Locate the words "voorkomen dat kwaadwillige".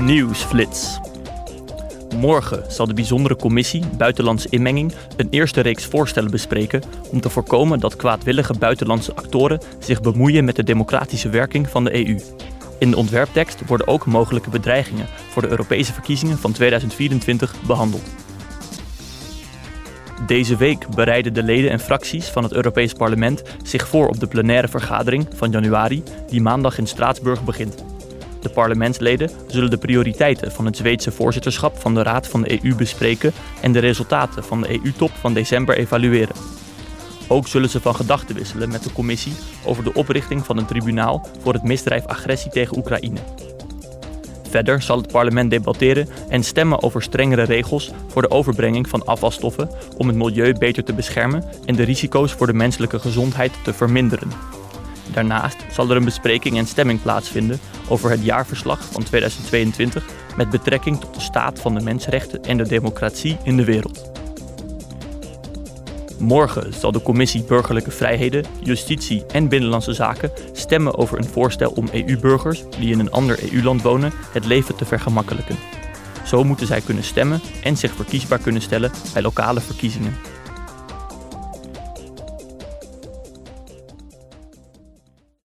7.30-8.54